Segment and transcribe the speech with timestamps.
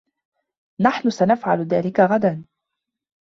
[0.81, 2.45] نحن سنفعل ذلك غداً.